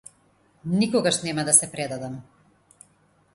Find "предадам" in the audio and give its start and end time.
1.75-2.17